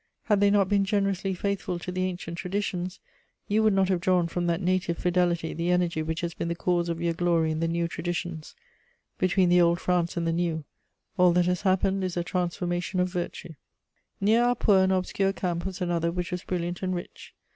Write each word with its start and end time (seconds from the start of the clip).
Had 0.23 0.39
they 0.39 0.49
not 0.49 0.67
been 0.67 0.83
generously 0.83 1.35
faithful 1.35 1.77
to 1.77 1.91
the 1.91 2.05
ancient 2.05 2.35
traditions, 2.39 2.99
you 3.47 3.61
would 3.61 3.71
not 3.73 3.87
have 3.89 4.01
drawn 4.01 4.27
from 4.27 4.47
that 4.47 4.59
native 4.59 4.97
fidelity 4.97 5.53
the 5.53 5.69
energy 5.69 6.01
which 6.01 6.21
has 6.21 6.33
been 6.33 6.47
the 6.47 6.55
cause 6.55 6.89
of 6.89 6.99
your 6.99 7.13
glory 7.13 7.51
in 7.51 7.59
the 7.59 7.67
new 7.67 7.87
traditions: 7.87 8.55
between 9.19 9.47
the 9.49 9.61
old 9.61 9.79
France 9.79 10.17
and 10.17 10.25
the 10.25 10.33
new, 10.33 10.63
all 11.19 11.31
that 11.33 11.45
has 11.45 11.61
happened 11.61 12.03
is 12.03 12.17
a 12.17 12.23
transformation 12.23 12.99
of 12.99 13.09
virtue. 13.13 13.53
* 13.91 14.19
Near 14.19 14.41
our 14.45 14.55
poor 14.55 14.79
and 14.79 14.91
obscure 14.91 15.33
camp 15.33 15.67
was 15.67 15.81
another 15.81 16.11
which 16.11 16.31
was 16.31 16.43
brilliant 16.43 16.81
and 16.81 16.95
rich. 16.95 17.35